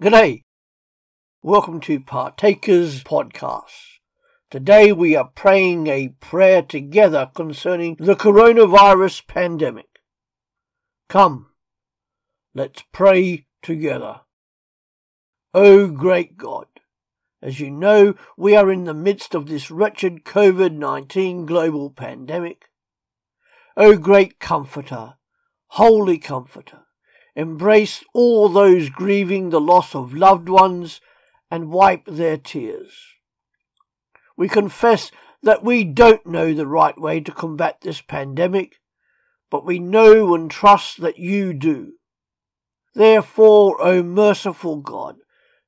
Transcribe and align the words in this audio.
G'day. 0.00 0.44
Welcome 1.42 1.78
to 1.80 2.00
Partakers 2.00 3.04
Podcast. 3.04 3.98
Today 4.50 4.92
we 4.92 5.14
are 5.14 5.28
praying 5.34 5.88
a 5.88 6.14
prayer 6.20 6.62
together 6.62 7.30
concerning 7.34 7.96
the 8.00 8.16
coronavirus 8.16 9.26
pandemic. 9.26 10.00
Come, 11.10 11.50
let's 12.54 12.82
pray 12.92 13.44
together. 13.60 14.22
O 15.52 15.88
great 15.88 16.38
God, 16.38 16.68
as 17.42 17.60
you 17.60 17.70
know, 17.70 18.14
we 18.38 18.56
are 18.56 18.72
in 18.72 18.84
the 18.84 18.94
midst 18.94 19.34
of 19.34 19.48
this 19.48 19.70
wretched 19.70 20.24
COVID-19 20.24 21.44
global 21.44 21.90
pandemic. 21.90 22.70
O 23.76 23.98
great 23.98 24.38
comforter, 24.38 25.16
holy 25.66 26.16
comforter, 26.16 26.86
embrace 27.36 28.04
all 28.12 28.48
those 28.48 28.90
grieving 28.90 29.50
the 29.50 29.60
loss 29.60 29.94
of 29.94 30.14
loved 30.14 30.48
ones 30.48 31.00
and 31.50 31.70
wipe 31.70 32.04
their 32.06 32.36
tears. 32.36 32.92
We 34.36 34.48
confess 34.48 35.10
that 35.42 35.64
we 35.64 35.84
don't 35.84 36.26
know 36.26 36.52
the 36.54 36.66
right 36.66 36.98
way 36.98 37.20
to 37.20 37.32
combat 37.32 37.80
this 37.80 38.00
pandemic, 38.00 38.76
but 39.50 39.64
we 39.64 39.78
know 39.78 40.34
and 40.34 40.50
trust 40.50 41.00
that 41.00 41.18
you 41.18 41.52
do. 41.52 41.94
Therefore, 42.94 43.80
O 43.80 44.02
merciful 44.02 44.76
God, 44.76 45.16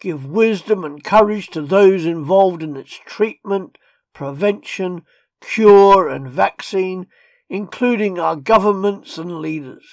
give 0.00 0.26
wisdom 0.26 0.84
and 0.84 1.02
courage 1.02 1.48
to 1.48 1.62
those 1.62 2.04
involved 2.04 2.62
in 2.62 2.76
its 2.76 2.98
treatment, 3.06 3.78
prevention, 4.12 5.02
cure, 5.40 6.08
and 6.08 6.28
vaccine, 6.28 7.06
including 7.48 8.18
our 8.18 8.36
governments 8.36 9.18
and 9.18 9.40
leaders. 9.40 9.84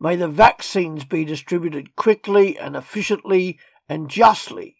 May 0.00 0.14
the 0.14 0.28
vaccines 0.28 1.04
be 1.04 1.24
distributed 1.24 1.96
quickly 1.96 2.56
and 2.56 2.76
efficiently 2.76 3.58
and 3.88 4.08
justly. 4.08 4.76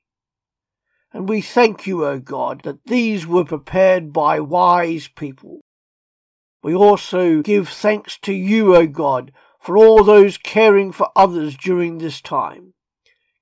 And 1.13 1.29
we 1.29 1.41
thank 1.41 1.87
you, 1.89 2.05
O 2.05 2.21
God, 2.21 2.63
that 2.63 2.85
these 2.85 3.27
were 3.27 3.45
prepared 3.45 4.13
by 4.13 4.39
wise 4.39 5.09
people. 5.09 5.61
We 6.63 6.73
also 6.75 7.43
give 7.43 7.69
thanks 7.69 8.17
to 8.21 8.33
you, 8.33 8.77
O 8.77 8.87
God, 8.87 9.33
for 9.59 9.77
all 9.77 10.05
those 10.05 10.39
caring 10.39 10.93
for 10.93 11.11
others 11.17 11.57
during 11.57 11.99
this 11.99 12.21
time. 12.21 12.75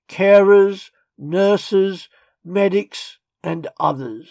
Carers, 0.09 0.91
nurses, 1.19 2.09
medics, 2.43 3.19
and 3.43 3.69
others. 3.79 4.31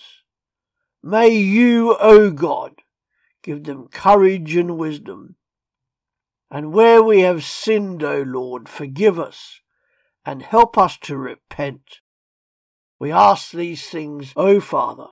May 1.03 1.29
you, 1.29 1.95
O 1.99 2.31
God, 2.31 2.81
give 3.43 3.65
them 3.65 3.87
courage 3.87 4.55
and 4.55 4.79
wisdom 4.79 5.35
and 6.51 6.71
where 6.71 7.01
we 7.01 7.21
have 7.21 7.43
sinned, 7.43 8.03
O 8.03 8.21
Lord, 8.21 8.69
forgive 8.69 9.19
us 9.19 9.61
and 10.25 10.41
help 10.41 10.77
us 10.77 10.97
to 10.99 11.17
repent. 11.17 11.99
We 12.99 13.11
ask 13.11 13.51
these 13.51 13.87
things, 13.89 14.31
O 14.35 14.59
Father, 14.59 15.07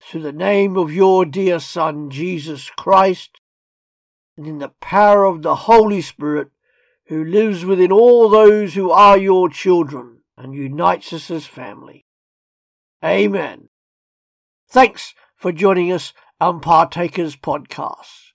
through 0.00 0.22
the 0.22 0.32
name 0.32 0.76
of 0.76 0.92
your 0.92 1.24
dear 1.24 1.58
Son, 1.58 2.10
Jesus 2.10 2.70
Christ, 2.70 3.40
and 4.36 4.46
in 4.46 4.58
the 4.58 4.72
power 4.80 5.24
of 5.24 5.42
the 5.42 5.54
Holy 5.54 6.02
Spirit, 6.02 6.48
who 7.06 7.24
lives 7.24 7.64
within 7.64 7.92
all 7.92 8.28
those 8.28 8.74
who 8.74 8.90
are 8.90 9.16
your 9.16 9.48
children 9.48 10.18
and 10.36 10.54
unites 10.54 11.12
us 11.12 11.30
as 11.30 11.46
family. 11.46 12.04
Amen. 13.04 13.68
Thanks 14.68 15.14
for 15.36 15.52
joining 15.52 15.92
us 15.92 16.12
on 16.40 16.60
Partakers 16.60 17.36
Podcast 17.36 18.26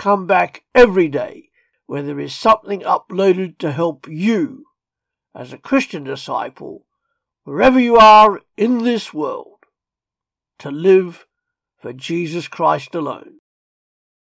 come 0.00 0.26
back 0.26 0.64
every 0.74 1.08
day 1.08 1.50
where 1.84 2.02
there 2.02 2.18
is 2.18 2.34
something 2.34 2.80
uploaded 2.80 3.58
to 3.58 3.70
help 3.70 4.08
you 4.08 4.64
as 5.34 5.52
a 5.52 5.58
Christian 5.58 6.04
disciple, 6.04 6.86
wherever 7.44 7.78
you 7.78 7.96
are 7.96 8.40
in 8.56 8.78
this 8.78 9.12
world, 9.12 9.58
to 10.58 10.70
live 10.70 11.26
for 11.78 11.92
Jesus 11.92 12.48
Christ 12.48 12.94
alone. 12.94 13.40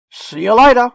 See 0.09 0.45
you 0.45 0.55
later. 0.55 0.91